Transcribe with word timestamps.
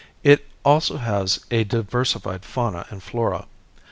It 0.23 0.47
also 0.65 0.97
has 0.97 1.45
a 1.51 1.63
diversified 1.63 2.43
fauna 2.43 2.87
and 2.89 3.03
flora. 3.03 3.45